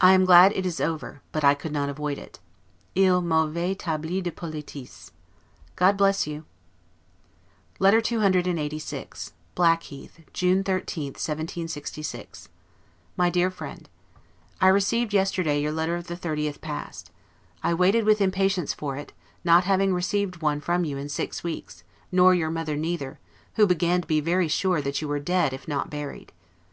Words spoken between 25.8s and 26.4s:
buried.